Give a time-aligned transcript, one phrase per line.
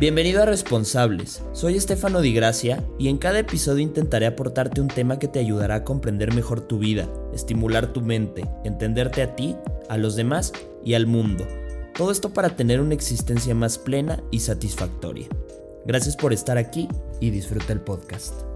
[0.00, 5.18] Bienvenido a Responsables, soy Estefano Di Gracia y en cada episodio intentaré aportarte un tema
[5.18, 9.56] que te ayudará a comprender mejor tu vida, estimular tu mente, entenderte a ti,
[9.90, 11.46] a los demás y al mundo.
[11.94, 15.28] Todo esto para tener una existencia más plena y satisfactoria.
[15.84, 16.88] Gracias por estar aquí
[17.20, 18.49] y disfruta el podcast.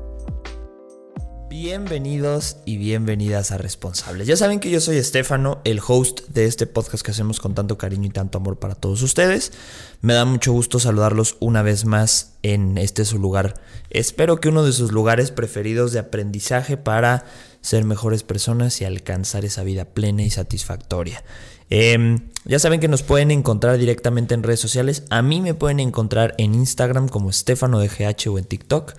[1.57, 4.27] Bienvenidos y bienvenidas a Responsables.
[4.27, 7.79] Ya saben que yo soy Estefano, el host de este podcast que hacemos con tanto
[7.79, 9.53] cariño y tanto amor para todos ustedes.
[10.01, 13.55] Me da mucho gusto saludarlos una vez más en este su lugar.
[13.91, 17.25] Espero que uno de sus lugares preferidos de aprendizaje para
[17.61, 21.23] ser mejores personas y alcanzar esa vida plena y satisfactoria.
[21.71, 25.05] Em, ya saben que nos pueden encontrar directamente en redes sociales.
[25.09, 28.95] A mí me pueden encontrar en Instagram como Estefano de o en TikTok.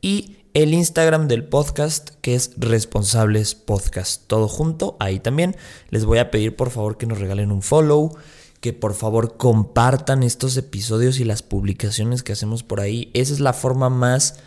[0.00, 4.22] Y el Instagram del podcast que es Responsables Podcast.
[4.26, 5.54] Todo junto, ahí también.
[5.90, 8.16] Les voy a pedir por favor que nos regalen un follow,
[8.62, 13.10] que por favor compartan estos episodios y las publicaciones que hacemos por ahí.
[13.12, 14.38] Esa es la forma más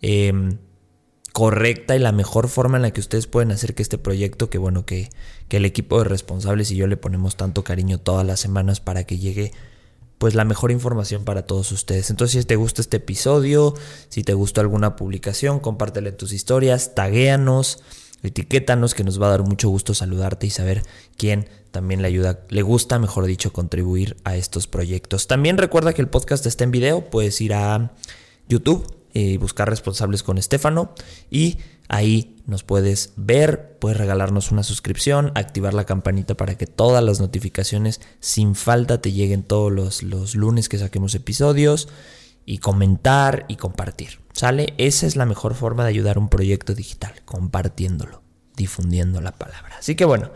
[0.00, 0.56] em,
[1.34, 4.56] correcta y la mejor forma en la que ustedes pueden hacer que este proyecto, que
[4.56, 5.10] bueno, que,
[5.48, 9.04] que el equipo de responsables y yo le ponemos tanto cariño todas las semanas para
[9.04, 9.52] que llegue
[10.18, 12.10] pues la mejor información para todos ustedes.
[12.10, 13.74] Entonces, si te gusta este episodio,
[14.08, 17.82] si te gustó alguna publicación, compártele tus historias, taguéanos,
[18.22, 20.82] etiquétanos, que nos va a dar mucho gusto saludarte y saber
[21.16, 25.26] quién también le ayuda, le gusta, mejor dicho, contribuir a estos proyectos.
[25.26, 27.92] También recuerda que el podcast está en video, puedes ir a
[28.48, 30.92] YouTube y buscar responsables con Estefano
[31.30, 31.58] y
[31.88, 37.20] Ahí nos puedes ver, puedes regalarnos una suscripción, activar la campanita para que todas las
[37.20, 41.88] notificaciones sin falta te lleguen todos los, los lunes que saquemos episodios
[42.44, 44.20] y comentar y compartir.
[44.32, 44.72] ¿Sale?
[44.78, 48.22] Esa es la mejor forma de ayudar a un proyecto digital, compartiéndolo,
[48.58, 49.76] difundiendo la palabra.
[49.78, 50.30] Así que bueno,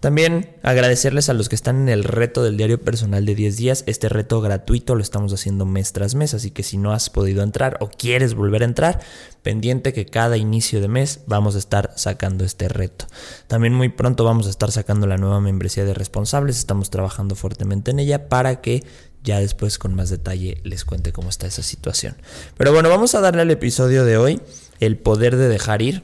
[0.00, 3.84] también agradecerles a los que están en el reto del diario personal de 10 días.
[3.86, 7.42] Este reto gratuito lo estamos haciendo mes tras mes, así que si no has podido
[7.42, 9.00] entrar o quieres volver a entrar,
[9.42, 13.06] pendiente que cada inicio de mes vamos a estar sacando este reto.
[13.46, 16.58] También muy pronto vamos a estar sacando la nueva membresía de responsables.
[16.58, 18.82] Estamos trabajando fuertemente en ella para que
[19.22, 22.16] ya después con más detalle les cuente cómo está esa situación.
[22.56, 24.40] Pero bueno, vamos a darle al episodio de hoy
[24.80, 26.02] el poder de dejar ir.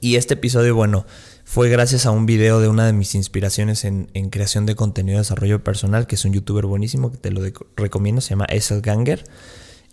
[0.00, 1.06] Y este episodio, bueno,
[1.44, 5.22] fue gracias a un video de una de mis inspiraciones en, creación de contenido de
[5.22, 7.42] desarrollo personal, que es un youtuber buenísimo que te lo
[7.76, 9.24] recomiendo, se llama Ansel Ganger.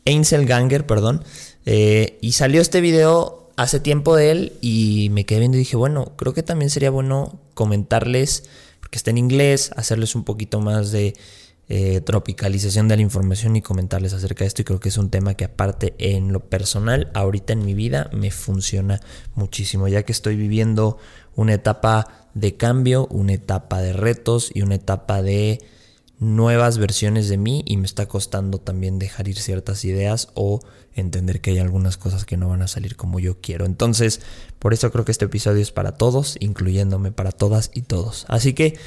[0.05, 1.23] Ansel Ganger, perdón.
[1.65, 5.77] Eh, y salió este video hace tiempo de él y me quedé viendo y dije,
[5.77, 8.45] bueno, creo que también sería bueno comentarles,
[8.79, 11.13] porque está en inglés, hacerles un poquito más de
[11.73, 14.61] eh, tropicalización de la información y comentarles acerca de esto.
[14.61, 18.09] Y creo que es un tema que aparte en lo personal, ahorita en mi vida,
[18.11, 18.99] me funciona
[19.35, 20.97] muchísimo, ya que estoy viviendo
[21.33, 25.61] una etapa de cambio, una etapa de retos y una etapa de
[26.19, 30.59] nuevas versiones de mí y me está costando también dejar ir ciertas ideas o
[30.93, 33.65] entender que hay algunas cosas que no van a salir como yo quiero.
[33.65, 34.19] Entonces,
[34.59, 38.25] por eso creo que este episodio es para todos, incluyéndome para todas y todos.
[38.27, 38.77] Así que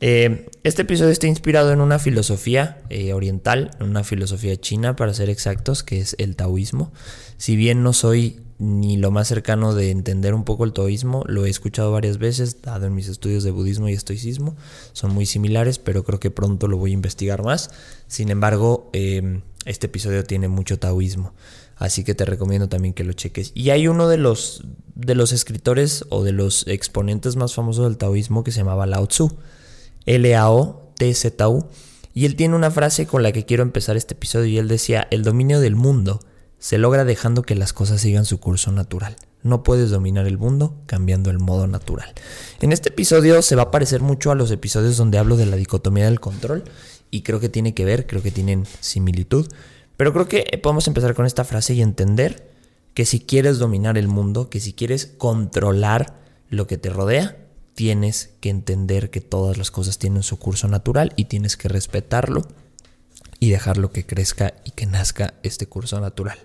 [0.00, 5.12] eh, este episodio está inspirado en una filosofía eh, oriental, en una filosofía china para
[5.12, 6.92] ser exactos, que es el taoísmo.
[7.36, 11.46] Si bien no soy ni lo más cercano de entender un poco el taoísmo, lo
[11.46, 14.56] he escuchado varias veces, dado en mis estudios de budismo y estoicismo,
[14.92, 17.70] son muy similares, pero creo que pronto lo voy a investigar más.
[18.06, 21.32] Sin embargo, em, este episodio tiene mucho taoísmo,
[21.76, 23.52] así que te recomiendo también que lo cheques.
[23.54, 24.62] Y hay uno de los,
[24.94, 29.06] de los escritores o de los exponentes más famosos del taoísmo que se llamaba Lao
[29.06, 29.38] Tzu
[30.06, 31.68] L-A-O-T-Z-U.
[32.12, 35.06] Y él tiene una frase con la que quiero empezar este episodio y él decía,
[35.10, 36.20] el dominio del mundo
[36.58, 39.16] se logra dejando que las cosas sigan su curso natural.
[39.42, 42.12] No puedes dominar el mundo cambiando el modo natural.
[42.60, 45.56] En este episodio se va a parecer mucho a los episodios donde hablo de la
[45.56, 46.64] dicotomía del control
[47.10, 49.48] y creo que tiene que ver, creo que tienen similitud,
[49.96, 52.50] pero creo que podemos empezar con esta frase y entender
[52.92, 56.20] que si quieres dominar el mundo, que si quieres controlar
[56.50, 57.36] lo que te rodea,
[57.74, 62.42] tienes que entender que todas las cosas tienen su curso natural y tienes que respetarlo
[63.38, 66.38] y dejarlo que crezca y que nazca este curso natural.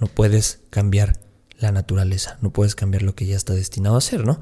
[0.00, 1.18] No puedes cambiar
[1.58, 4.40] la naturaleza, no puedes cambiar lo que ya está destinado a ser, ¿no?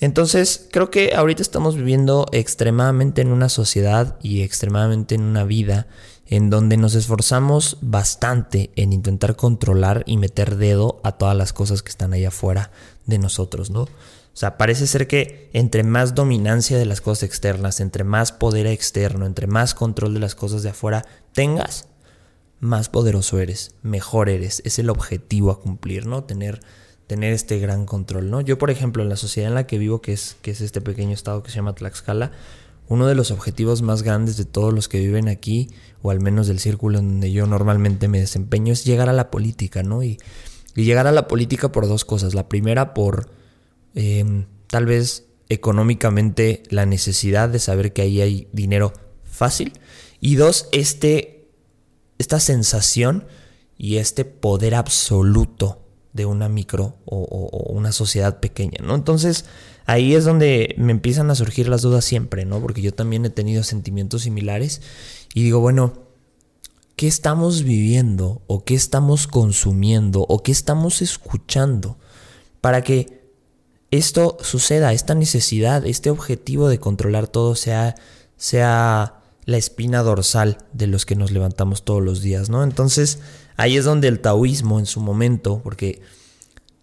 [0.00, 5.86] Entonces, creo que ahorita estamos viviendo extremadamente en una sociedad y extremadamente en una vida
[6.26, 11.82] en donde nos esforzamos bastante en intentar controlar y meter dedo a todas las cosas
[11.82, 12.70] que están ahí afuera
[13.06, 13.88] de nosotros, ¿no?
[14.38, 18.68] O sea, parece ser que entre más dominancia de las cosas externas, entre más poder
[18.68, 21.88] externo, entre más control de las cosas de afuera tengas,
[22.60, 24.62] más poderoso eres, mejor eres.
[24.64, 26.22] Es el objetivo a cumplir, ¿no?
[26.22, 26.60] Tener,
[27.08, 28.40] tener este gran control, ¿no?
[28.40, 30.80] Yo, por ejemplo, en la sociedad en la que vivo, que es, que es este
[30.80, 32.30] pequeño estado que se llama Tlaxcala,
[32.86, 35.68] uno de los objetivos más grandes de todos los que viven aquí,
[36.00, 39.32] o al menos del círculo en donde yo normalmente me desempeño, es llegar a la
[39.32, 40.04] política, ¿no?
[40.04, 40.20] Y,
[40.76, 42.34] llegar a la política por dos cosas.
[42.34, 43.36] La primera, por
[43.94, 48.92] em, tal vez económicamente la necesidad de saber que ahí hay dinero
[49.24, 49.72] fácil.
[50.20, 51.48] Y dos, este,
[52.18, 53.26] esta sensación
[53.76, 58.94] y este poder absoluto de una micro o, una sociedad pequeña, ¿no?
[58.94, 59.44] Entonces
[59.86, 62.60] ahí es donde me empiezan a surgir las dudas siempre, ¿no?
[62.60, 64.82] Porque yo también he tenido sentimientos similares
[65.32, 66.08] y digo, bueno,
[66.96, 71.98] ¿qué estamos viviendo o qué estamos consumiendo o qué estamos escuchando
[72.60, 73.17] para que
[73.90, 77.94] esto suceda, esta necesidad, este objetivo de controlar todo sea,
[78.36, 82.62] sea la espina dorsal de los que nos levantamos todos los días, ¿no?
[82.62, 83.18] Entonces,
[83.56, 86.02] ahí es donde el taoísmo en su momento, porque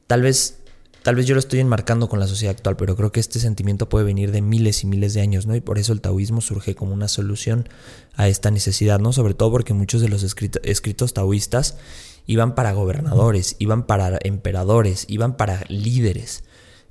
[0.07, 0.57] tal vez
[1.05, 3.87] tal vez yo lo estoy enmarcando con la sociedad actual, pero creo que este sentimiento
[3.87, 5.55] puede venir de miles y miles de años, ¿no?
[5.55, 7.69] Y por eso el taoísmo surge como una solución
[8.15, 9.13] a esta necesidad, ¿no?
[9.13, 11.77] Sobre todo porque muchos de los escritos taoístas
[12.25, 16.43] iban para gobernadores, iban para emperadores, iban para líderes.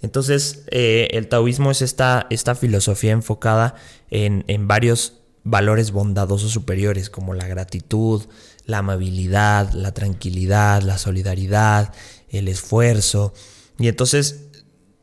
[0.04, 3.74] Entonces, eh, el taoísmo es esta, esta filosofía enfocada
[4.10, 5.14] en, en varios
[5.44, 8.22] valores bondadosos superiores como la gratitud,
[8.66, 11.92] la amabilidad, la tranquilidad, la solidaridad,
[12.28, 13.34] el esfuerzo.
[13.78, 14.44] Y entonces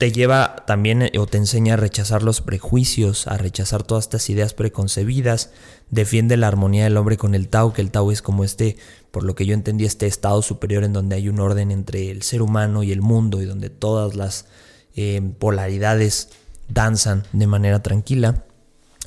[0.01, 4.27] te lleva también eh, o te enseña a rechazar los prejuicios, a rechazar todas estas
[4.31, 5.51] ideas preconcebidas,
[5.91, 8.77] defiende la armonía del hombre con el Tao, que el Tao es como este,
[9.11, 12.23] por lo que yo entendí, este estado superior en donde hay un orden entre el
[12.23, 14.47] ser humano y el mundo y donde todas las
[14.95, 16.29] eh, polaridades
[16.67, 18.45] danzan de manera tranquila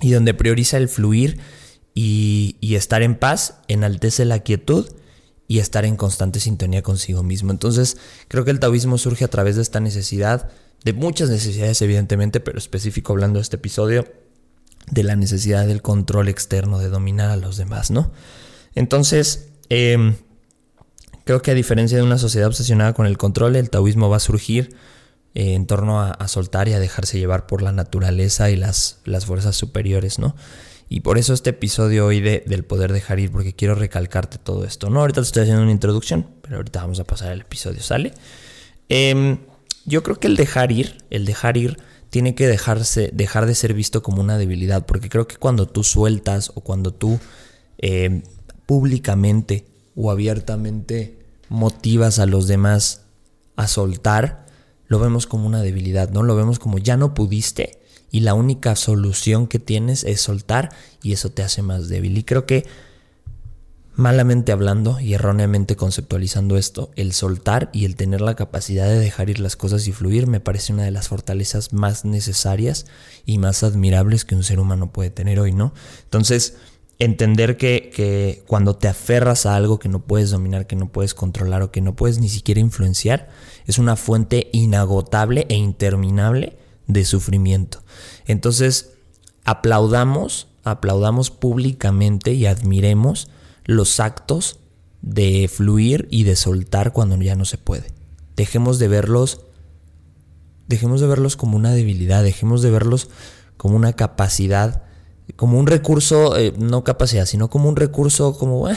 [0.01, 1.39] y donde prioriza el fluir
[1.95, 4.91] y, estar en paz, enaltece la quietud
[5.47, 7.53] y estar en constante sintonía consigo mismo.
[7.53, 7.97] Entonces,
[8.29, 10.51] creo que el taoísmo surge a través de esta necesidad,
[10.85, 14.07] de muchas necesidades evidentemente, pero específico hablando de este episodio,
[14.91, 18.13] de la necesidad del control externo, de dominar a los demás, ¿no?
[18.75, 20.17] Entonces, em,
[21.25, 24.21] creo que a diferencia de una sociedad obsesionada con el control, el taoísmo va a
[24.21, 24.75] surgir
[25.35, 29.27] eh, en torno a, soltar y a dejarse llevar por la naturaleza y las, las
[29.27, 30.37] fuerzas superiores, ¿no?
[30.89, 34.65] Y por eso este episodio hoy de, del poder dejar ir, porque quiero recalcarte todo
[34.65, 34.91] esto.
[34.91, 38.13] No, ahorita te estoy haciendo una introducción, pero ahorita vamos a pasar al episodio, ¿sale?
[38.89, 39.39] Em,
[39.87, 41.79] yo creo que el dejar ir, el dejar ir,
[42.11, 45.83] tiene que dejarse, dejar de ser visto como una debilidad, porque creo que cuando tú
[45.83, 47.19] sueltas o cuando tú
[47.79, 48.23] em,
[48.67, 49.67] públicamente
[49.97, 53.07] o abiertamente motivas a los demás
[53.57, 54.44] a soltar,
[54.87, 56.23] lo vemos como una debilidad, ¿no?
[56.23, 57.79] Lo vemos como ya no pudiste
[58.11, 60.71] y la única solución que tienes es soltar
[61.03, 62.17] y eso te hace más débil.
[62.17, 62.65] Y creo que
[63.97, 69.31] malamente hablando y erróneamente conceptualizando esto, el soltar y el tener la capacidad de dejar
[69.31, 72.87] ir las cosas y fluir me parece una de las fortalezas más necesarias
[73.25, 75.73] y más admirables que un ser humano puede tener hoy, ¿no?
[76.05, 76.57] Entonces,
[76.99, 81.15] entender que, que, cuando te aferras a algo que no puedes dominar, que no puedes
[81.15, 83.29] controlar o que no puedes ni siquiera influenciar,
[83.67, 86.57] es una fuente inagotable e interminable
[86.87, 87.83] de sufrimiento.
[88.27, 88.93] Entonces,
[89.45, 93.29] aplaudamos, aplaudamos públicamente y admiremos
[93.65, 94.59] los actos
[95.03, 97.93] de fluir y de soltar cuando ya no se puede.
[98.37, 99.41] Dejemos de verlos
[100.67, 103.09] dejemos de verlos como una debilidad, dejemos de verlos
[103.57, 104.84] como una capacidad
[105.37, 108.77] como un recurso, eh, no capacidad, sino como un recurso como, eh,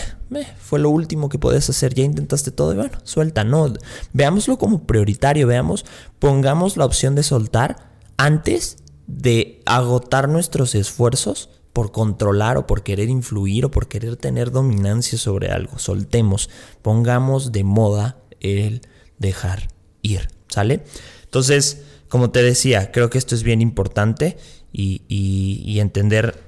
[0.57, 3.73] fue lo último que puedes hacer, ya intentaste todo y bueno, suelta, no,
[4.13, 5.85] veámoslo como prioritario, veamos,
[6.19, 13.09] pongamos la opción de soltar antes de agotar nuestros esfuerzos por controlar o por querer
[13.09, 16.49] influir o por querer tener dominancia sobre algo, soltemos,
[16.81, 18.81] pongamos de moda el
[19.19, 19.67] dejar
[20.01, 20.83] ir, ¿sale?
[21.23, 24.37] Entonces, como te decía, creo que esto es bien importante
[24.71, 26.43] y, entender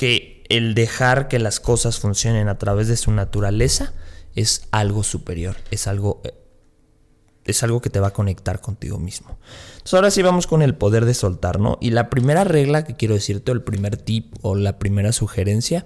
[0.00, 3.92] que el dejar que las cosas funcionen a través de su naturaleza
[4.34, 6.22] es algo superior, es algo,
[7.44, 9.36] es algo que te va a conectar contigo mismo.
[9.72, 11.76] Entonces ahora sí vamos con el poder de soltar, ¿no?
[11.82, 15.84] Y la primera regla que quiero decirte, o el primer tip o la primera sugerencia,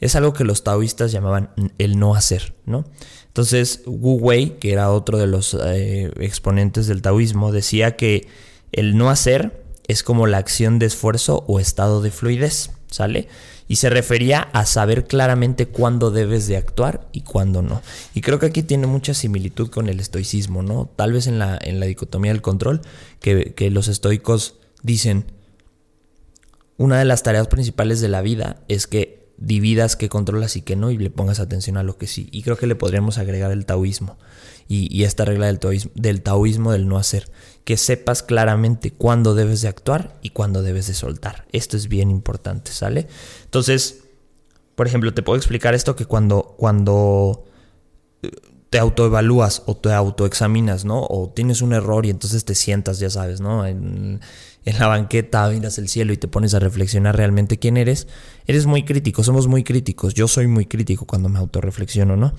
[0.00, 2.86] es algo que los taoístas llamaban el no hacer, ¿no?
[3.26, 8.26] Entonces Wu Wei, que era otro de los eh, exponentes del taoísmo, decía que
[8.72, 13.28] el no hacer es como la acción de esfuerzo o estado de fluidez, ¿sale?
[13.66, 17.82] Y se refería a saber claramente cuándo debes de actuar y cuándo no.
[18.14, 20.88] Y creo que aquí tiene mucha similitud con el estoicismo, ¿no?
[20.94, 22.82] Tal vez en la, en la dicotomía del control,
[23.20, 25.26] que, que los estoicos dicen,
[26.76, 30.76] una de las tareas principales de la vida es que dividas qué controlas y qué
[30.76, 32.28] no y le pongas atención a lo que sí.
[32.30, 34.18] Y creo que le podríamos agregar el taoísmo
[34.68, 37.30] y, esta regla del taoísmo, del taoísmo del no hacer.
[37.64, 41.46] Que sepas claramente cuándo debes de actuar y cuándo debes de soltar.
[41.52, 43.08] Esto es bien importante, ¿sale?
[43.44, 44.04] Entonces,
[44.74, 47.44] por ejemplo, te puedo explicar esto que cuando, cuando
[48.22, 48.30] eh,
[48.70, 51.06] te autoevalúas o te autoexaminas, ¿no?
[51.08, 53.64] O tienes un error y entonces te sientas, ya sabes, ¿no?
[54.64, 58.06] En la banqueta, miras el cielo y te pones a reflexionar realmente quién eres,
[58.46, 62.32] eres muy crítico, somos muy críticos, yo soy muy crítico cuando me autorreflexiono, ¿no?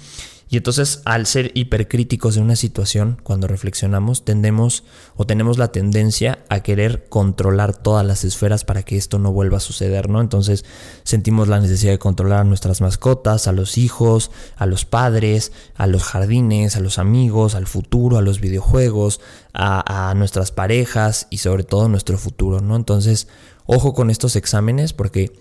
[0.47, 4.83] Y entonces al ser hipercríticos de una situación, cuando reflexionamos, tendemos
[5.15, 9.57] o tenemos la tendencia a querer controlar todas las esferas para que esto no vuelva
[9.57, 10.21] a suceder, ¿no?
[10.21, 10.63] Entonces
[11.03, 15.87] sentimos la necesidad de controlar a nuestras mascotas, a los hijos, a los padres, a
[15.87, 21.39] los jardines, a los amigos, al futuro, a los videojuegos, a, a nuestras parejas y
[21.39, 22.75] sobre todo nuestro futuro, ¿no?
[22.75, 23.27] Entonces,
[23.65, 25.31] ojo con estos exámenes porque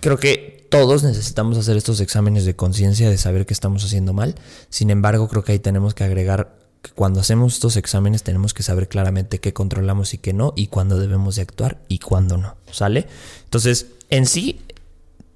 [0.00, 4.34] creo que todos necesitamos hacer estos exámenes de conciencia de saber que estamos haciendo mal.
[4.68, 8.62] Sin embargo, creo que ahí tenemos que agregar que cuando hacemos estos exámenes tenemos que
[8.62, 12.56] saber claramente qué controlamos y qué no, y cuándo debemos de actuar y cuándo no.
[12.70, 13.06] ¿Sale?
[13.44, 14.60] Entonces, en sí,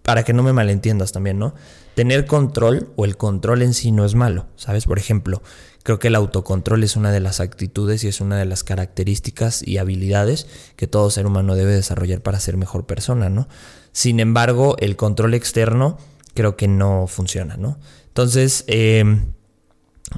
[0.03, 1.55] para que no me malentiendas también, ¿no?
[1.95, 4.87] Tener control o el control en sí no es malo, ¿sabes?
[4.87, 5.43] Por ejemplo,
[5.83, 9.67] creo que el autocontrol es una de las actitudes y es una de las características
[9.67, 10.47] y habilidades
[10.77, 13.49] que todo ser humano debe desarrollar para ser mejor persona, ¿no?
[13.93, 15.99] Sin embargo, el control externo
[16.35, 17.79] creo que no funciona, ¿no?
[18.09, 19.33] Entonces, em,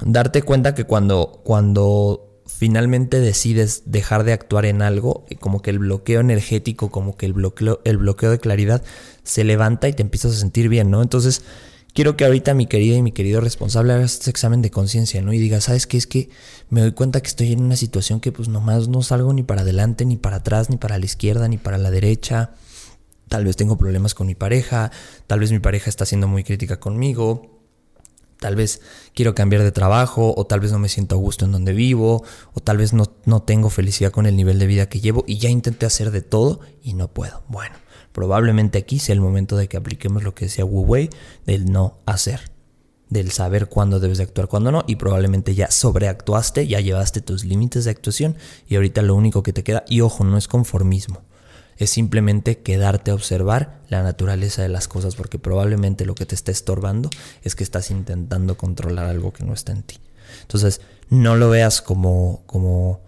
[0.03, 5.71] darte cuenta que cuando, cuando finalmente decides dejar de actuar en algo, eh, como que
[5.71, 8.83] el bloqueo energético, como que el bloqueo, el bloqueo de claridad
[9.23, 11.01] se levanta y te empiezas a sentir bien, ¿no?
[11.01, 11.41] Entonces,
[11.95, 15.33] quiero que ahorita mi querida y mi querido responsable hagas este examen de conciencia, ¿no?
[15.33, 15.97] Y digas, ¿sabes qué?
[15.97, 16.29] Es que
[16.69, 19.61] me doy cuenta que estoy en una situación que pues nomás no salgo ni para
[19.61, 22.51] adelante, ni para atrás, ni para la izquierda, ni para la derecha
[23.27, 24.91] Tal vez tengo problemas con mi pareja,
[25.27, 27.59] tal vez mi pareja está siendo muy crítica conmigo,
[28.39, 28.81] tal vez
[29.15, 32.23] quiero cambiar de trabajo, o tal vez no me siento a gusto en donde vivo,
[32.53, 35.39] o tal vez no, no tengo felicidad con el nivel de vida que llevo y
[35.39, 37.43] ya intenté hacer de todo y no puedo.
[37.47, 37.75] Bueno,
[38.15, 41.09] probablemente aquí sea el momento de que apliquemos lo que decía Wu Wei
[41.45, 42.49] del no hacer
[43.09, 47.43] del saber cuándo debes de actuar, cuándo no, y probablemente ya sobreactuaste, ya llevaste tus
[47.43, 48.35] límites de actuación
[48.67, 51.21] y ahorita lo único que te queda, y ojo, no es conformismo,
[51.77, 56.33] es simplemente quedarte a observar la naturaleza de las cosas, porque probablemente lo que te
[56.33, 57.09] está estorbando
[57.43, 59.99] es que estás intentando controlar algo que no está en ti.
[60.41, 63.04] Entonces, no lo veas como, como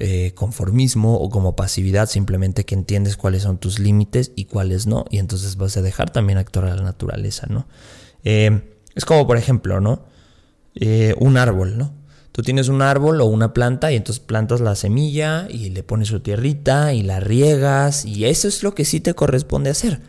[0.00, 5.04] eh, conformismo o como pasividad, simplemente que entiendes cuáles son tus límites y cuáles no,
[5.10, 7.66] y entonces vas a dejar también actuar a la naturaleza, ¿no?
[8.22, 8.62] Eh,
[8.94, 10.04] es como, por ejemplo, ¿no?
[10.74, 11.92] Eh, un árbol, ¿no?
[12.30, 16.06] Tú tienes un árbol o una planta y entonces plantas la semilla y le pones
[16.06, 20.00] su tierrita y la riegas y eso es lo que sí te corresponde hacer.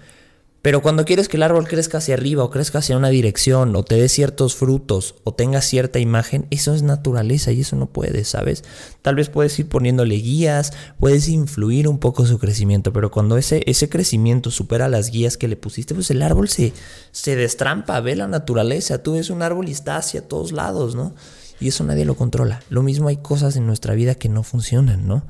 [0.62, 3.84] Pero cuando quieres que el árbol crezca hacia arriba o crezca hacia una dirección o
[3.84, 8.28] te dé ciertos frutos o tenga cierta imagen, eso es naturaleza y eso no puedes,
[8.28, 8.66] ¿sabes?
[9.01, 13.63] Tal vez puedes ir poniéndole guías, puedes influir un poco su crecimiento, pero cuando ese,
[13.68, 16.74] ese crecimiento supera las guías que le pusiste, pues el árbol se,
[17.12, 21.16] se destrampa, ve la naturaleza, tú ves un árbol y está hacia todos lados, ¿no?
[21.62, 22.62] Y eso nadie lo controla.
[22.70, 25.24] Lo mismo hay cosas en nuestra vida que no funcionan, ¿no?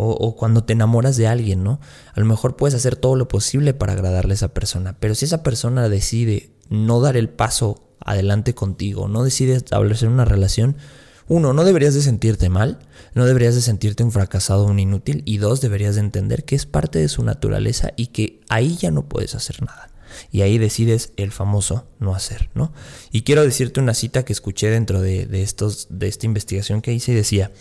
[0.00, 1.80] O, cuando te enamoras de alguien, ¿no?
[2.14, 5.24] A lo mejor puedes hacer todo lo posible para agradarle a esa persona, pero si
[5.24, 10.76] esa persona decide no dar el paso adelante contigo, no decide establecer una relación,
[11.26, 12.78] uno, no deberías de sentirte mal,
[13.14, 16.54] no deberías de sentirte un fracasado o un inútil, y dos, deberías de entender que
[16.54, 19.90] es parte de su naturaleza y que ahí ya no puedes hacer nada
[20.30, 22.72] y ahí decides el famoso no hacer, ¿no?
[23.12, 27.12] Y quiero decirte una cita que escuché dentro de, estos, de esta investigación que hice
[27.12, 27.52] y decía,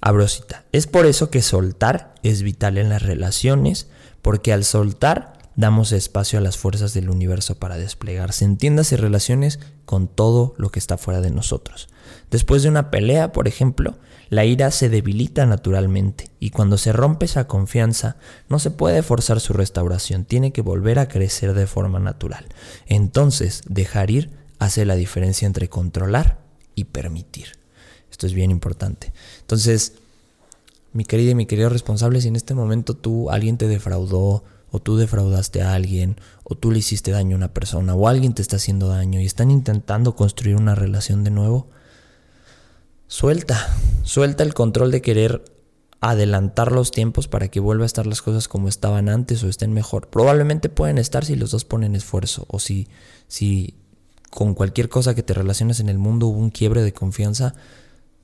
[0.00, 3.88] abrosita, es por eso que soltar es vital en las relaciones,
[4.22, 10.06] porque al soltar damos espacio a las fuerzas del universo para desplegarse, entiéndase relaciones con
[10.06, 11.88] todo lo que está fuera de nosotros.
[12.30, 13.98] Después de una pelea, por ejemplo,
[14.30, 19.40] la ira se debilita naturalmente y cuando se rompe esa confianza no se puede forzar
[19.40, 22.46] su restauración, tiene que volver a crecer de forma natural.
[22.86, 26.38] Entonces, dejar ir hace la diferencia entre controlar
[26.76, 27.57] y permitir.
[28.18, 29.12] Esto es bien importante.
[29.42, 29.92] Entonces,
[30.92, 34.80] mi querida y mi querido responsable, si en este momento tú, alguien te defraudó, o
[34.80, 38.42] tú defraudaste a alguien, o tú le hiciste daño a una persona, o alguien te
[38.42, 41.68] está haciendo daño y están intentando construir una relación de nuevo,
[43.10, 45.42] Suelta, suelta el control de querer
[46.00, 49.72] adelantar los tiempos para que vuelva a estar las cosas como estaban antes o estén
[49.72, 50.08] mejor.
[50.08, 52.86] Probablemente pueden estar si los dos ponen esfuerzo o si,
[53.26, 53.74] si
[54.28, 57.54] con cualquier cosa que te relaciones en el mundo hubo un quiebre de confianza,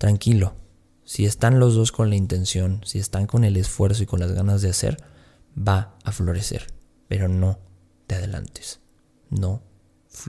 [0.04, 0.52] tranquilo.
[1.04, 4.32] Si están los dos con la intención, si están con el esfuerzo y con las
[4.32, 5.02] ganas de hacer,
[5.56, 6.66] va a florecer,
[7.08, 7.58] pero no
[8.06, 8.80] te adelantes.
[9.30, 9.62] No,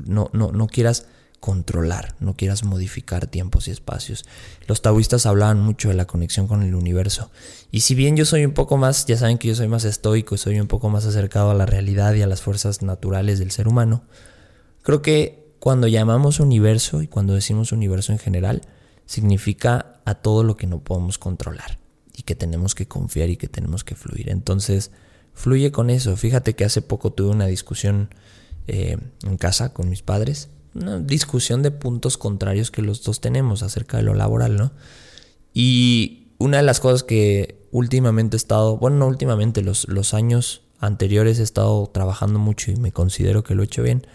[0.06, 1.08] no, no, no quieras
[1.42, 4.24] controlar, no quieras modificar tiempos y espacios.
[4.66, 7.30] Los taoístas hablaban mucho de la conexión con el universo.
[7.70, 10.36] Y si bien yo soy un poco más, ya saben que yo soy más estoico
[10.36, 13.52] y soy un poco más acercado a la realidad y a las fuerzas naturales del
[13.52, 14.06] ser humano,
[14.84, 18.62] creo que cuando llamamos universo y cuando decimos universo en general,
[19.06, 21.80] significa a todo lo que no podemos controlar
[22.16, 24.30] y que tenemos que confiar y que tenemos que fluir.
[24.30, 24.92] Entonces,
[25.34, 26.16] fluye con eso.
[26.16, 28.10] Fíjate que hace poco tuve una discusión
[28.68, 33.64] eh, en casa con mis padres una discusión de puntos contrarios que los dos tenemos
[33.64, 34.72] acerca de lo laboral, ¿no?
[35.54, 40.64] Y una de las cosas que últimamente he estado, bueno, no últimamente, los, los años
[40.80, 44.06] anteriores he estado trabajando mucho y me considero que lo he hecho bien,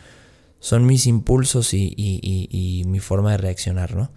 [0.60, 4.10] son mis impulsos y, y mi forma de reaccionar, ¿no?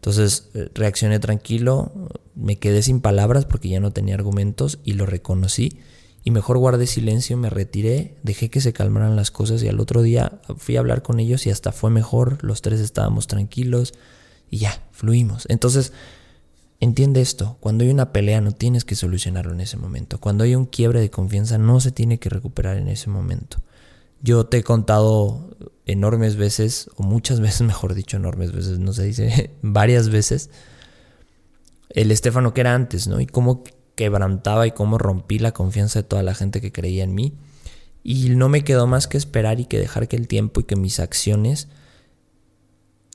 [0.00, 1.92] Entonces eh, reaccioné tranquilo,
[2.34, 5.78] me quedé sin palabras porque ya no tenía argumentos y lo reconocí
[6.24, 10.02] y mejor guardé silencio, me retiré, dejé que se calmaran las cosas y al otro
[10.02, 13.94] día fui a hablar con ellos y hasta fue mejor, los tres estábamos tranquilos
[14.50, 15.46] y ya, fluimos.
[15.48, 15.92] Entonces,
[16.80, 20.54] entiende esto, cuando hay una pelea no tienes que solucionarlo en ese momento, cuando hay
[20.54, 23.58] un quiebre de confianza no se tiene que recuperar en ese momento.
[24.22, 25.50] Yo te he contado
[25.86, 30.50] enormes veces, o muchas veces, mejor dicho, enormes veces, no se dice, varias veces,
[31.90, 33.20] el Estefano que era antes, ¿no?
[33.20, 33.64] Y cómo
[33.96, 37.34] quebrantaba y cómo rompí la confianza de toda la gente que creía en mí.
[38.02, 40.76] Y no me quedó más que esperar y que dejar que el tiempo y que
[40.76, 41.68] mis acciones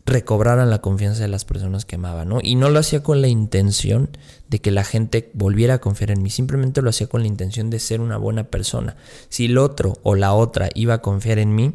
[0.05, 2.39] recobraran la confianza de las personas que amaba, ¿no?
[2.41, 4.09] Y no lo hacía con la intención
[4.49, 7.69] de que la gente volviera a confiar en mí, simplemente lo hacía con la intención
[7.71, 8.97] de ser una buena persona.
[9.29, 11.73] Si el otro o la otra iba a confiar en mí,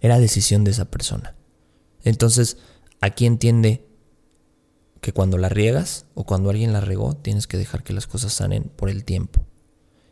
[0.00, 1.34] era decisión de esa persona.
[2.04, 2.58] Entonces,
[3.00, 3.86] aquí entiende
[5.00, 8.32] que cuando la riegas o cuando alguien la regó, tienes que dejar que las cosas
[8.32, 9.44] sanen por el tiempo.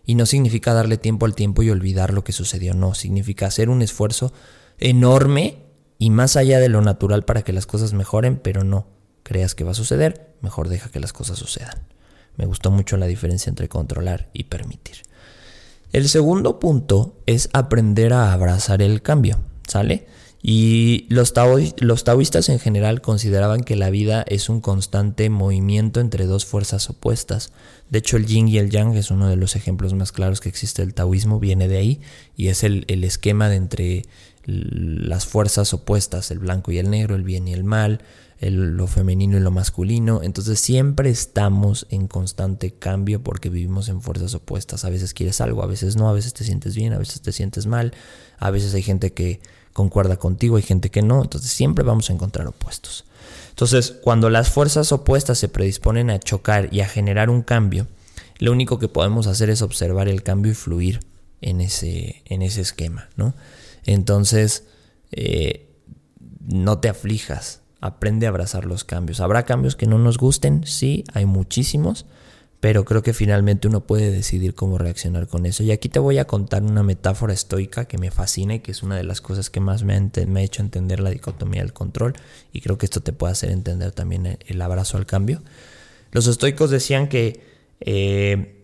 [0.04, 3.68] Y no significa darle tiempo al tiempo y olvidar lo que sucedió, no, significa hacer
[3.68, 4.32] un esfuerzo
[4.78, 5.67] enorme
[5.98, 8.86] y más allá de lo natural para que las cosas mejoren, pero no
[9.22, 11.86] creas que va a suceder, mejor deja que las cosas sucedan.
[12.36, 14.96] Me gustó mucho la diferencia entre controlar y permitir.
[15.92, 20.06] El segundo punto es aprender a abrazar el cambio, ¿sale?
[20.40, 21.34] Y los,
[21.78, 26.88] los taoístas en general consideraban que la vida es un constante movimiento entre dos fuerzas
[26.90, 27.52] opuestas.
[27.90, 30.48] De hecho, el yin y el yang es uno de los ejemplos más claros que
[30.48, 32.00] existe del taoísmo, viene de ahí,
[32.36, 34.02] y es el, esquema de entre
[34.48, 38.00] las fuerzas opuestas, el blanco y el negro, el bien y el mal,
[38.40, 40.22] lo femenino y lo masculino.
[40.22, 44.84] Entonces siempre estamos en constante cambio porque vivimos en fuerzas opuestas.
[44.84, 47.32] A veces quieres algo, a veces no, a veces te sientes bien, a veces te
[47.32, 47.92] sientes mal,
[48.38, 49.40] a veces hay gente que
[49.74, 53.04] concuerda contigo, hay gente que no, entonces siempre vamos a encontrar opuestos.
[53.50, 57.86] Entonces, cuando las fuerzas opuestas se predisponen a chocar y a generar un cambio,
[58.38, 61.00] lo único que podemos hacer es observar el cambio y fluir
[61.40, 63.34] en ese, en ese esquema, ¿no?
[63.84, 64.64] Entonces,
[65.10, 65.68] eh,
[66.46, 69.20] no te aflijas, aprende a abrazar los cambios.
[69.20, 70.66] ¿Habrá cambios que no nos gusten?
[70.66, 72.06] Sí, hay muchísimos,
[72.60, 75.62] pero creo que finalmente uno puede decidir cómo reaccionar con eso.
[75.62, 78.82] Y aquí te voy a contar una metáfora estoica que me fascina y que es
[78.82, 82.14] una de las cosas que más me ha, hecho entender la dicotomía del control
[82.52, 85.42] y creo que esto te puede hacer entender también el, abrazo al cambio.
[86.10, 87.42] Los estoicos decían que
[87.80, 88.57] eh,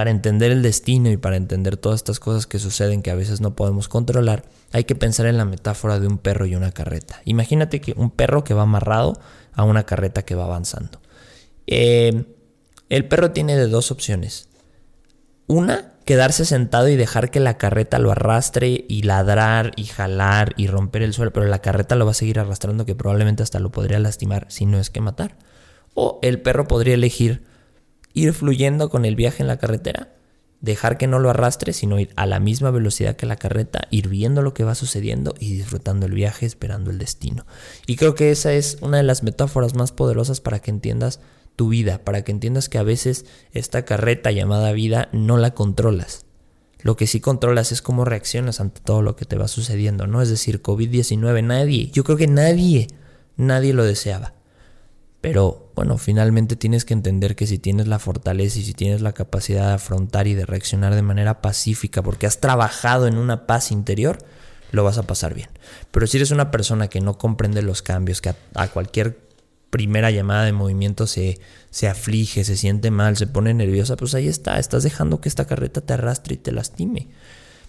[0.00, 3.42] para entender el destino y para entender todas estas cosas que suceden que a veces
[3.42, 7.20] no podemos controlar, hay que pensar en la metáfora de un perro y una carreta.
[7.26, 9.20] Imagínate que un perro que va amarrado
[9.52, 11.02] a una carreta que va avanzando.
[11.66, 12.24] Eh,
[12.88, 14.48] el perro tiene de dos opciones.
[15.46, 20.68] Una, quedarse sentado y dejar que la carreta lo arrastre y ladrar y jalar y
[20.68, 23.70] romper el suelo, pero la carreta lo va a seguir arrastrando que probablemente hasta lo
[23.70, 25.36] podría lastimar si no es que matar.
[25.92, 27.49] O el perro podría elegir
[28.14, 30.14] ir fluyendo con el viaje en la carretera,
[30.60, 34.08] dejar que no lo arrastre, sino ir a la misma velocidad que la carreta, ir
[34.08, 37.46] viendo lo que va sucediendo y disfrutando el viaje, esperando el destino.
[37.86, 41.20] Y creo que esa es una de las metáforas más poderosas para que entiendas
[41.56, 46.26] tu vida, para que entiendas que a veces esta carreta llamada vida no la controlas.
[46.82, 50.22] Lo que sí controlas es cómo reaccionas ante todo lo que te va sucediendo, ¿no?
[50.22, 52.88] Es decir, COVID-19, nadie, yo creo que nadie,
[53.36, 54.32] nadie lo deseaba.
[55.20, 59.12] Pero bueno, finalmente tienes que entender que si tienes la fortaleza y si tienes la
[59.12, 63.70] capacidad de afrontar y de reaccionar de manera pacífica porque has trabajado en una paz
[63.70, 64.18] interior,
[64.72, 65.50] lo vas a pasar bien.
[65.90, 69.18] Pero si eres una persona que no comprende los cambios, que a, cualquier
[69.68, 71.38] primera llamada de movimiento se,
[71.70, 75.46] se aflige, se siente mal, se pone nerviosa, pues ahí está, estás dejando que esta
[75.46, 77.08] carreta te arrastre y te lastime.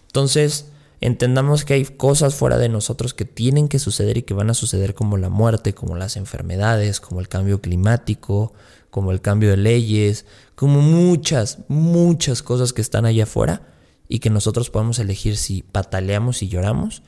[0.07, 0.67] Entonces,
[1.01, 4.53] entendamos que hay cosas fuera de nosotros que tienen que suceder y que van a
[4.53, 8.53] suceder como la muerte, como las enfermedades, como el cambio climático,
[8.91, 13.67] como el cambio de leyes, como muchas, muchas cosas que están allá afuera
[14.07, 17.01] y que nosotros podemos elegir si pataleamos y lloramos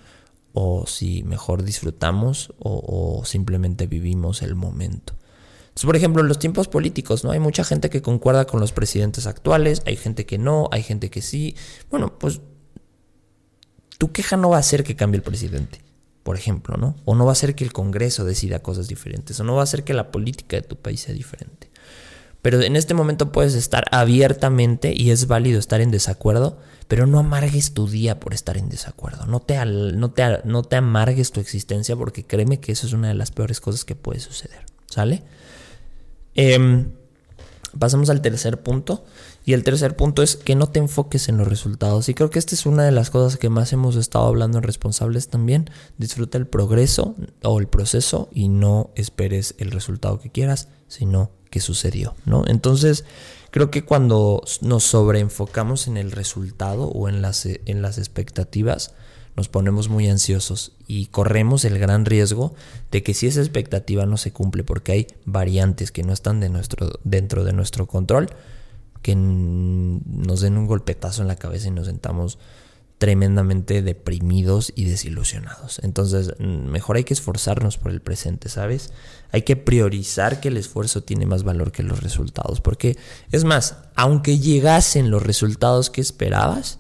[0.54, 5.14] o si mejor disfrutamos o, simplemente vivimos el momento.
[5.64, 7.32] Entonces, por ejemplo, en los tiempos políticos, ¿no?
[7.32, 11.10] Hay mucha gente que concuerda con los presidentes actuales, hay gente que no, hay gente
[11.10, 11.56] que sí.
[11.90, 12.42] Bueno, pues
[14.04, 15.80] tu queja no va a hacer que cambie el presidente,
[16.24, 16.98] por ejemplo, ¿no?
[17.06, 19.64] O no va a hacer que el Congreso decida cosas diferentes, o no va a
[19.64, 21.70] hacer que la política de tu país sea diferente.
[22.42, 27.18] Pero en este momento puedes estar abiertamente y es válido estar en desacuerdo, pero no
[27.18, 29.26] amargues tu día por estar en desacuerdo.
[29.26, 33.08] No te, no te, no te amargues tu existencia porque créeme que eso es una
[33.08, 34.66] de las peores cosas que puede suceder.
[34.88, 35.24] ¿Sale?
[36.36, 36.92] Em,
[37.78, 39.04] pasamos al tercer punto.
[39.46, 42.08] Y el tercer punto es que no te enfoques en los resultados.
[42.10, 44.64] Y creo que esta es una de las cosas que más hemos estado hablando en
[44.64, 45.70] responsables también.
[45.98, 51.60] Disfruta el progreso o el proceso y no esperes el resultado que quieras, sino que
[51.60, 52.44] sucedió, ¿no?
[52.48, 53.06] Entonces,
[53.52, 58.94] creo que cuando nos sobreenfocamos en el resultado o en las, en las expectativas,
[59.36, 62.54] nos ponemos muy ansiosos y corremos el gran riesgo
[62.92, 67.44] de que si esa expectativa no se cumple porque hay variantes que no están dentro
[67.44, 68.30] de nuestro control,
[69.02, 72.40] que nos den un golpetazo en la cabeza y nos sentamos
[73.00, 75.80] tremendamente deprimidos y desilusionados.
[75.84, 78.94] Entonces, mejor hay que esforzarnos por el presente, ¿sabes?
[79.32, 82.98] Hay que priorizar que el esfuerzo tiene más valor que los resultados, porque
[83.32, 86.80] es más, aunque llegasen los resultados que esperabas,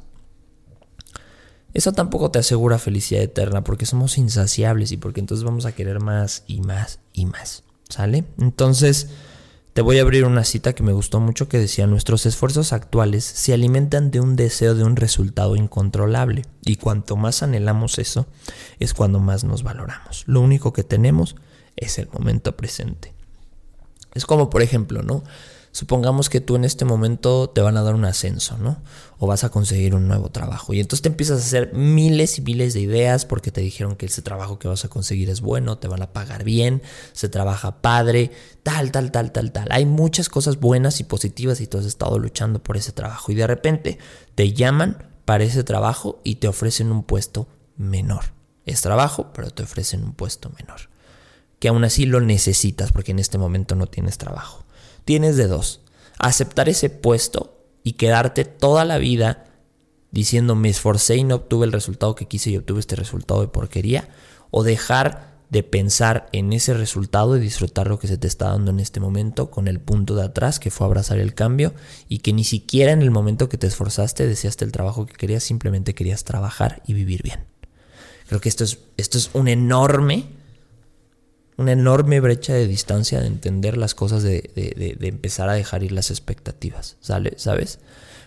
[1.73, 5.99] eso tampoco te asegura felicidad eterna porque somos insaciables y porque entonces vamos a querer
[5.99, 7.63] más y más y más.
[7.89, 8.23] ¿Sale?
[8.39, 9.09] Entonces,
[9.73, 13.23] te voy a abrir una cita que me gustó mucho que decía, nuestros esfuerzos actuales
[13.23, 18.27] se alimentan de un deseo de un resultado incontrolable y cuanto más anhelamos eso,
[18.79, 20.23] es cuando más nos valoramos.
[20.27, 21.35] Lo único que tenemos
[21.75, 23.13] es el momento presente.
[24.13, 25.23] Es como, por ejemplo, ¿no?
[25.73, 28.77] Supongamos que tú en este momento te van a dar un ascenso, ¿no?
[29.17, 30.71] O vas a conseguir un nuevo trabajo.
[30.71, 34.05] Y entonces te empiezas a hacer miles y miles de ideas porque te dijeron que
[34.05, 36.83] ese trabajo que vas a conseguir es bueno, te van a pagar bien,
[37.13, 38.29] se trabaja padre,
[38.61, 39.67] tal, tal, tal, tal, tal.
[39.71, 43.31] Hay muchas cosas buenas y positivas y tú has estado luchando por ese trabajo.
[43.31, 43.97] Y de repente
[44.35, 48.25] te llaman para ese trabajo y te ofrecen un puesto menor.
[48.67, 50.81] Es trabajo, pero te ofrecen un puesto menor.
[51.57, 54.62] Que aún así lo necesitas porque en este momento no tienes trabajo.
[55.05, 55.81] Tienes de dos.
[56.17, 59.45] Aceptar ese puesto y quedarte toda la vida
[60.11, 63.47] diciendo me esforcé y no obtuve el resultado que quise y obtuve este resultado de
[63.47, 64.09] porquería.
[64.51, 68.71] O dejar de pensar en ese resultado y disfrutar lo que se te está dando
[68.71, 71.75] en este momento con el punto de atrás que fue abrazar el cambio
[72.09, 75.43] y que ni siquiera en el momento que te esforzaste deseaste el trabajo que querías,
[75.43, 77.45] simplemente querías trabajar y vivir bien.
[78.27, 80.25] Creo que esto es, esto es un enorme
[81.57, 85.91] una enorme brecha de distancia de entender las cosas, de, de, empezar a dejar ir
[85.91, 87.33] las expectativas, ¿sale?
[87.37, 87.79] ¿sabes?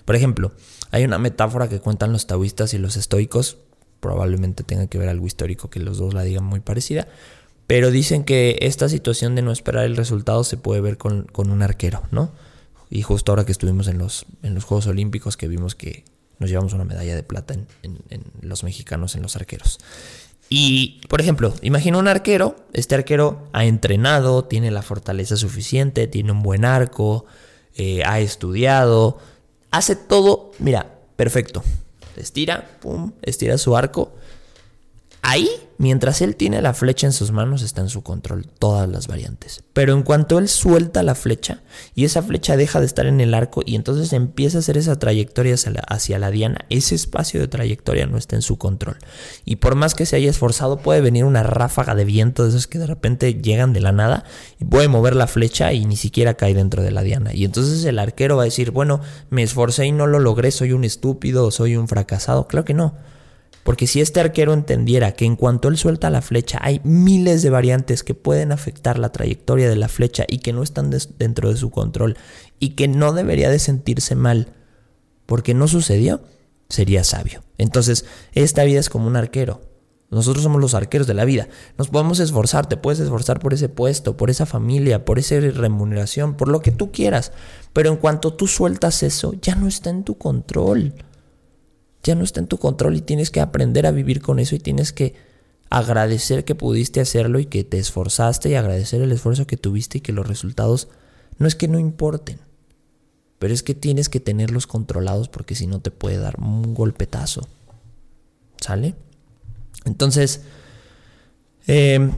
[0.05, 0.53] Por ejemplo,
[0.91, 3.59] hay una metáfora que cuentan los taoístas y los estoicos,
[4.01, 7.09] probablemente tenga que ver algo histórico que los dos la digan muy parecida,
[7.67, 11.63] pero dicen que esta situación de no esperar el resultado se puede ver con, un
[11.63, 12.31] arquero, ¿no?
[12.89, 16.05] Y justo ahora que estuvimos en los, en los Juegos Olímpicos que vimos que
[16.39, 19.81] nos llevamos una medalla de plata en, en los mexicanos en los arqueros.
[20.49, 26.33] Y, por ejemplo, imagina un arquero, este arquero ha entrenado, tiene la fortaleza suficiente, tiene
[26.33, 27.27] un buen arco,
[27.75, 29.19] eh, ha estudiado,
[29.71, 31.63] hace todo, mira, perfecto.
[32.17, 34.15] Estira, pum, estira su arco.
[35.29, 39.09] Ahí Mientras él tiene la flecha en sus manos, está en su control todas las
[39.09, 39.63] variantes.
[39.75, 41.63] Pero en cuanto él suelta la flecha
[41.95, 44.99] y esa flecha deja de estar en el arco y entonces empieza a hacer esa
[44.99, 45.55] trayectoria
[45.89, 48.97] hacia la, diana, ese espacio de trayectoria no está en su control.
[49.45, 52.67] Y por más que se haya esforzado, puede venir una ráfaga de viento de esos
[52.67, 54.25] que de repente llegan de la nada
[54.59, 57.35] y puede mover la flecha y ni siquiera cae dentro de la diana.
[57.35, 60.73] Y entonces el arquero va a decir, bueno, me esforcé y no lo logré, soy
[60.73, 62.47] un estúpido, soy un fracasado.
[62.47, 62.95] Claro que no.
[63.67, 67.51] Porque si este arquero entendiera que en cuanto él suelta la flecha hay miles de
[67.51, 71.57] variantes que pueden afectar la trayectoria de la flecha y que no están dentro de
[71.57, 72.17] su control
[72.61, 74.53] y que no debería de sentirse mal
[75.27, 76.23] porque no sucedió,
[76.69, 77.43] sería sabio.
[77.59, 79.61] Entonces, esta vida es como un arquero.
[80.11, 81.49] Nosotros somos los arqueros de la vida.
[81.77, 86.37] Nos podemos esforzar, te puedes esforzar por ese puesto, por esa familia, por esa remuneración,
[86.37, 87.33] por lo que tú quieras.
[87.73, 90.95] Pero en cuanto tú sueltas eso, ya no está en tu control
[92.07, 94.59] ya no está en tu control y tienes que aprender a vivir con eso y
[94.59, 95.15] tienes que
[95.69, 100.01] agradecer que pudiste hacerlo y que te esforzaste y agradecer el esfuerzo que tuviste y
[100.01, 100.89] que los resultados
[101.39, 102.39] no es que no importen,
[103.39, 107.47] pero es que tienes que tenerlos controlados porque si no te puede dar un golpetazo.
[108.61, 108.95] ¿Sale?
[109.85, 110.43] Entonces,
[111.67, 112.13] em,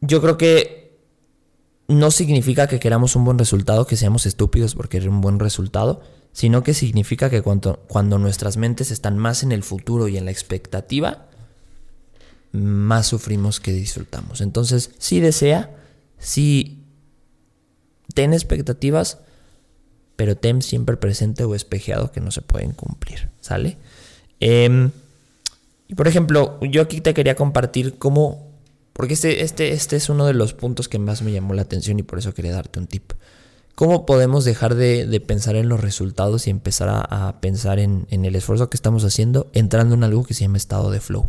[0.00, 0.98] yo creo que
[1.88, 6.02] no significa que queramos un buen resultado, que seamos estúpidos por querer un buen resultado,
[6.34, 10.26] sino que significa que cuando, cuando nuestras mentes están más en el futuro y en
[10.26, 11.28] la expectativa,
[12.52, 14.40] más sufrimos que disfrutamos.
[14.40, 15.74] Entonces, si desea,
[16.18, 16.82] si
[18.14, 19.20] ten expectativas,
[20.16, 23.78] pero ten siempre presente o espejeado que no se pueden cumplir, ¿sale?
[24.40, 24.90] Em,
[25.96, 28.52] por ejemplo, yo aquí te quería compartir cómo
[28.92, 31.98] porque este, este, este es uno de los puntos que más me llamó la atención
[31.98, 33.12] y por eso quería darte un tip.
[33.74, 38.36] ¿Cómo podemos dejar de, pensar en los resultados y empezar a, pensar en, en, el
[38.36, 41.28] esfuerzo que estamos haciendo entrando en algo que se llama estado de flow?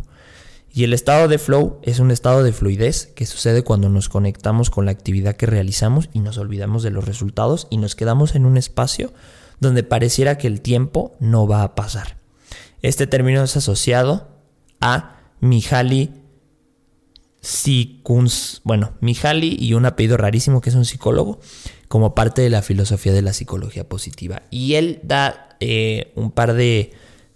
[0.72, 4.70] Y el estado de flow es un estado de fluidez que sucede cuando nos conectamos
[4.70, 8.46] con la actividad que realizamos y nos olvidamos de los resultados y nos quedamos en
[8.46, 9.12] un espacio
[9.58, 12.18] donde pareciera que el tiempo no va a pasar.
[12.82, 14.28] Este término es asociado
[14.80, 16.12] a Mihaly
[17.46, 21.38] Sikuns, bueno, Mihaly y un apellido rarísimo que es un psicólogo,
[21.86, 24.42] como parte de la filosofía de la psicología positiva.
[24.50, 26.90] Y él da eh, un par de,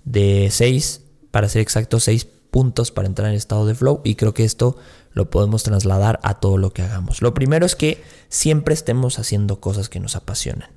[0.04, 4.34] de seis, para ser exacto, seis puntos para entrar en estado de flow y creo
[4.34, 4.76] que esto
[5.12, 7.22] lo podemos trasladar a todo lo que hagamos.
[7.22, 10.70] Lo primero es que siempre estemos haciendo cosas que nos apasionan.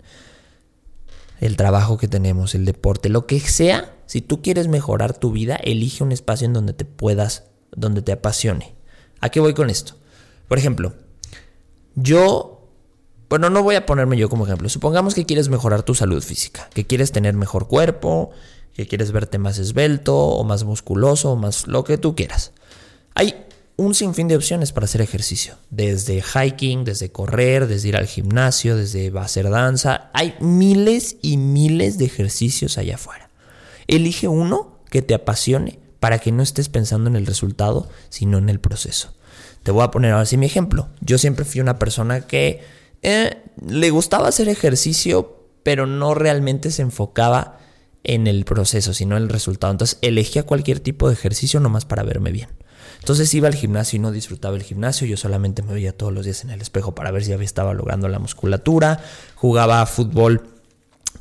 [1.39, 5.55] El trabajo que tenemos, el deporte, lo que sea, si tú quieres mejorar tu vida,
[5.55, 8.75] elige un espacio en donde te puedas, donde te apasione.
[9.23, 9.93] ¿A qué voy con esto?
[10.49, 10.93] Por ejemplo,
[11.95, 12.67] yo,
[13.29, 14.67] bueno, no voy a ponerme yo como ejemplo.
[14.67, 18.31] Supongamos que quieres mejorar tu salud física, que quieres tener mejor cuerpo,
[18.73, 22.51] que quieres verte más esbelto o más musculoso o más lo que tú quieras.
[23.15, 23.45] Hay
[23.77, 28.75] un sinfín de opciones para hacer ejercicio, desde hiking, desde correr, desde ir al gimnasio,
[28.75, 30.11] desde hacer danza.
[30.13, 33.29] Hay miles y miles de ejercicios allá afuera.
[33.87, 38.49] Elige uno que te apasione para que no estés pensando en el resultado, sino en
[38.49, 39.13] el proceso.
[39.63, 40.89] Te voy a poner ahora sí mi ejemplo.
[40.99, 42.59] Yo siempre fui una persona que
[43.03, 47.57] eh, le gustaba hacer ejercicio, pero no realmente se enfocaba
[48.03, 49.71] en el proceso, sino en el resultado.
[49.71, 52.49] Entonces elegía cualquier tipo de ejercicio nomás para verme bien.
[52.99, 56.25] Entonces iba al gimnasio y no disfrutaba el gimnasio, yo solamente me veía todos los
[56.25, 59.01] días en el espejo para ver si estaba logrando la musculatura,
[59.35, 60.49] jugaba fútbol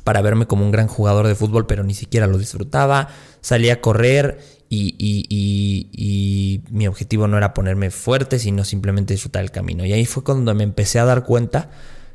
[0.03, 3.07] para verme como un gran jugador de fútbol, pero ni siquiera lo disfrutaba,
[3.39, 9.85] salía a correr y, mi objetivo no era ponerme fuerte, sino simplemente disfrutar el camino.
[9.85, 11.69] Y ahí fue cuando me empecé a dar cuenta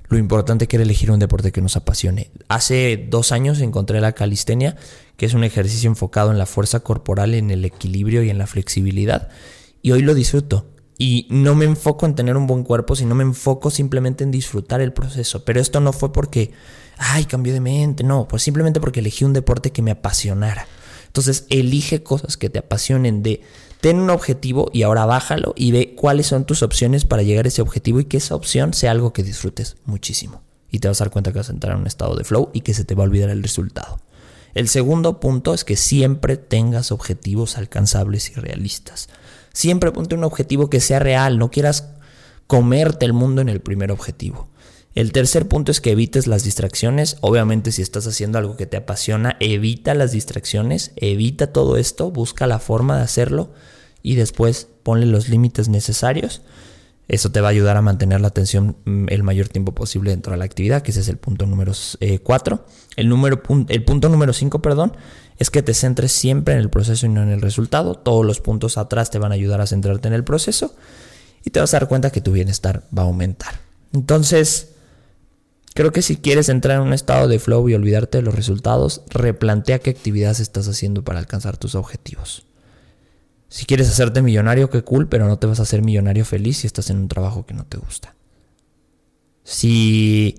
[0.08, 2.30] lo importante que era elegir un deporte que nos apasione.
[2.48, 4.76] Hace dos años encontré la calistenia,
[5.16, 8.46] que es un ejercicio enfocado en la fuerza corporal, en el equilibrio y en la
[8.46, 9.28] flexibilidad.
[9.82, 10.66] Y hoy lo disfruto.
[10.96, 14.80] Y no me enfoco en tener un buen cuerpo, sino me enfoco simplemente en disfrutar
[14.80, 15.44] el proceso.
[15.44, 16.50] Pero esto no fue porque,
[16.96, 20.66] ay, cambié de mente, no, pues simplemente porque elegí un deporte que me apasionara.
[21.18, 23.40] Entonces, elige cosas que te apasionen de
[23.80, 27.48] ten un objetivo y ahora bájalo y ve cuáles son tus opciones para llegar a
[27.48, 30.42] ese objetivo y que esa opción sea algo que disfrutes muchísimo.
[30.70, 32.50] Y te vas a dar cuenta que vas a entrar en un estado de flow
[32.52, 34.00] y que se te va a olvidar el resultado.
[34.54, 39.08] El segundo punto es que siempre tengas objetivos alcanzables y realistas.
[39.52, 41.88] Siempre ponte un objetivo que sea real, no quieras
[42.46, 44.48] comerte el mundo en el primer objetivo.
[44.98, 47.18] El tercer punto es que evites las distracciones.
[47.20, 52.48] Obviamente si estás haciendo algo que te apasiona, evita las distracciones, evita todo esto, busca
[52.48, 53.52] la forma de hacerlo
[54.02, 56.42] y después ponle los límites necesarios.
[57.06, 60.32] Eso te va a ayudar a mantener la atención mm, el mayor tiempo posible dentro
[60.32, 61.70] de la actividad, que ese es el punto número
[62.20, 62.66] 4.
[62.96, 64.96] el, número, el punto número 5, perdón,
[65.38, 67.94] es que te centres siempre en el proceso y no en el resultado.
[67.94, 70.74] Todos los puntos atrás te van a ayudar a centrarte en el proceso
[71.44, 73.60] y te vas a dar cuenta que tu bienestar va a aumentar.
[73.92, 74.74] Entonces,
[75.74, 79.02] Creo que si quieres entrar en un estado de flow y olvidarte de los resultados,
[79.10, 82.46] replantea qué actividades estás haciendo para alcanzar tus objetivos.
[83.48, 86.66] Si quieres hacerte millonario, qué cool, pero no te vas a hacer millonario feliz si
[86.66, 88.14] estás en un trabajo que no te gusta.
[89.44, 90.36] Si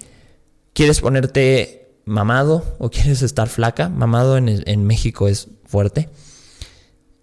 [0.74, 6.10] quieres ponerte mamado o quieres estar flaca, mamado en, México es fuerte.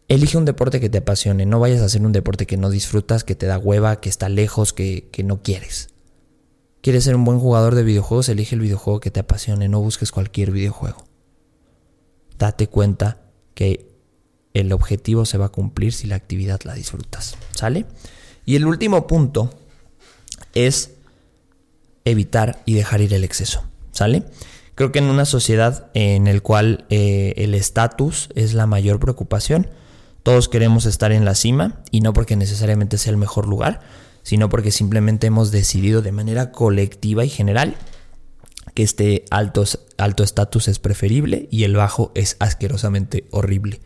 [0.09, 3.25] Elige un deporte que te apasione, no vayas a hacer un deporte que no disfrutas,
[3.25, 5.88] que te da hueva, que está lejos, que, que no quieres.
[6.87, 8.29] ¿Quieres ser un buen jugador de videojuegos?
[8.29, 11.05] Elige el videojuego que te apasione, no busques cualquier videojuego.
[12.38, 13.22] Date cuenta
[13.55, 13.90] que
[14.55, 17.37] el objetivo se va a cumplir si la actividad la disfrutas.
[17.51, 17.87] ¿Sale?
[18.44, 19.51] Y el último punto
[20.55, 20.92] es
[22.05, 23.64] evitar y dejar ir el exceso.
[23.90, 24.22] ¿Sale?
[24.77, 29.68] Creo que en una sociedad en la cual eh, el estatus es la mayor preocupación,
[30.22, 33.81] todos queremos estar en la cima y no porque necesariamente sea el mejor lugar,
[34.27, 37.77] sino porque simplemente hemos decidido de manera colectiva y general
[38.75, 39.62] que este alto
[40.25, 43.81] estatus es preferible y el bajo es asquerosamente horrible.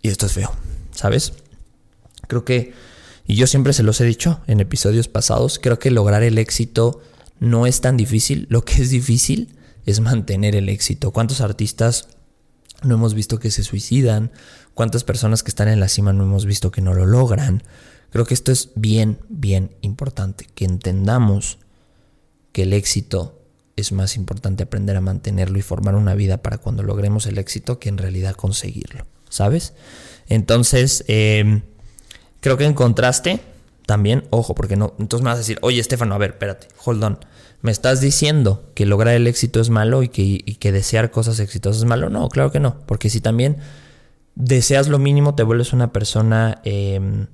[0.00, 0.50] Y esto es feo,
[0.92, 1.34] ¿sabes?
[2.28, 2.72] Creo que
[3.26, 7.02] Y yo siempre se los he dicho en episodios pasados, creo que lograr el éxito
[7.38, 8.46] no es tan difícil.
[8.48, 11.10] Lo que es difícil es mantener el éxito.
[11.10, 12.08] ¿Cuántos artistas
[12.82, 14.32] no hemos visto que se suicidan?
[14.72, 17.62] ¿Cuántas personas que están en la cima no hemos visto que no lo logran?
[18.12, 21.58] Creo que esto es bien, bien importante, que entendamos
[22.52, 23.40] que el éxito
[23.76, 27.78] es más importante aprender a mantenerlo y formar una vida para cuando logremos el éxito
[27.78, 29.72] que en realidad conseguirlo, ¿sabes?
[30.28, 31.62] Entonces, em,
[32.40, 33.40] creo que en contraste,
[33.86, 37.02] también, ojo, porque no, entonces me vas a decir, oye, Estefano, a ver, espérate, hold
[37.02, 37.18] on.
[37.62, 41.82] ¿Me estás diciendo que lograr el éxito es malo y que, que desear cosas exitosas
[41.82, 42.10] es malo?
[42.10, 43.58] No, claro que no, porque si también
[44.34, 47.28] deseas lo mínimo, te vuelves una persona, em,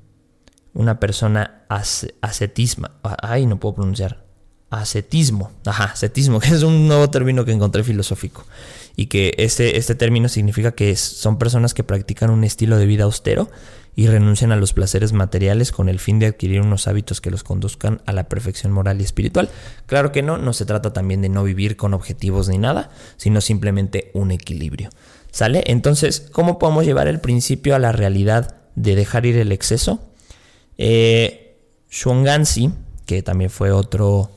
[0.75, 2.93] una persona ascetisma.
[3.03, 4.25] Ay, no puedo pronunciar.
[4.71, 5.53] Ascetismo.
[5.65, 8.45] Ajá, ascetismo, que es un nuevo término que encontré filosófico.
[8.97, 13.05] Y que este, este término significa que son personas que practican un estilo de vida
[13.05, 13.49] austero
[13.99, 17.43] y renuncian a los placeres materiales con el fin de adquirir unos hábitos que los
[17.43, 19.49] conduzcan a la perfección moral y espiritual.
[19.87, 23.41] Claro que no, no se trata también de no vivir con objetivos ni nada, sino
[23.41, 24.91] simplemente un equilibrio.
[25.33, 25.65] ¿Sale?
[25.67, 30.08] Entonces, ¿cómo podemos llevar el principio a la realidad de dejar ir el exceso?
[30.79, 31.57] Eh,
[31.91, 32.71] Shuanganzi,
[33.05, 34.31] que también fue otro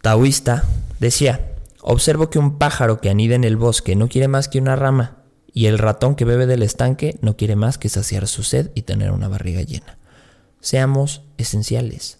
[0.00, 0.64] taoísta,
[1.00, 4.76] decía, observo que un pájaro que anida en el bosque no quiere más que una
[4.76, 5.18] rama
[5.52, 8.82] y el ratón que bebe del estanque no quiere más que saciar su sed y
[8.82, 9.98] tener una barriga llena.
[10.60, 12.18] Seamos esenciales.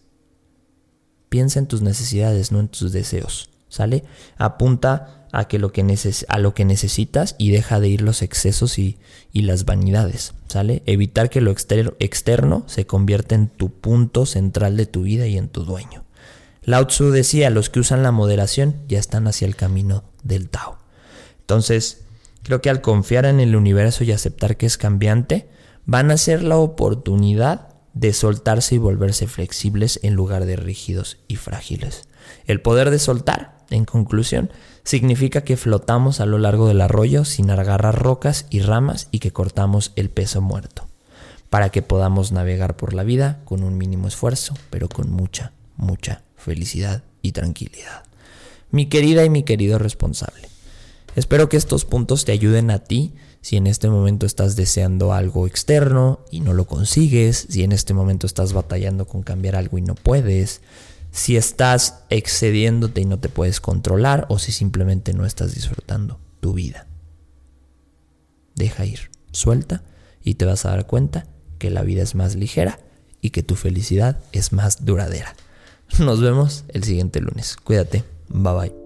[1.28, 3.48] Piensa en tus necesidades, no en tus deseos.
[3.68, 4.04] ¿Sale?
[4.36, 5.82] Apunta a, que lo que
[6.28, 8.98] a lo que necesitas y deja de ir los excesos y,
[9.32, 10.34] y las vanidades.
[10.46, 10.82] ¿Sale?
[10.86, 15.48] Evitar que lo externo se convierta en tu punto central de tu vida y en
[15.48, 16.04] tu dueño.
[16.62, 20.78] Lao Tzu decía, los que usan la moderación ya están hacia el camino del Tao.
[21.40, 22.02] Entonces,
[22.42, 25.48] Creo que al confiar en el universo y aceptar que es cambiante,
[25.86, 31.36] van a ser la oportunidad de soltarse y volverse flexibles en lugar de rígidos y
[31.36, 32.08] frágiles.
[32.46, 34.50] El poder de soltar, en conclusión,
[34.84, 39.32] significa que flotamos a lo largo del arroyo sin agarrar rocas y ramas y que
[39.32, 40.88] cortamos el peso muerto,
[41.50, 46.22] para que podamos navegar por la vida con un mínimo esfuerzo, pero con mucha, mucha
[46.36, 48.04] felicidad y tranquilidad.
[48.70, 50.52] Mi querida y mi querido responsable,
[51.14, 55.46] Espero que estos puntos te ayuden a ti si en este momento estás deseando algo
[55.46, 59.82] externo y no lo consigues, si en este momento estás batallando con cambiar algo y
[59.82, 60.62] no puedes,
[61.10, 66.54] si estás excediéndote y no te puedes controlar o si simplemente no estás disfrutando tu
[66.54, 66.86] vida.
[68.54, 69.82] Deja ir, suelta
[70.22, 71.26] y te vas a dar cuenta
[71.58, 72.78] que la vida es más ligera
[73.20, 75.34] y que tu felicidad es más duradera.
[75.98, 77.56] Nos vemos el siguiente lunes.
[77.56, 78.04] Cuídate.
[78.28, 78.81] Bye bye.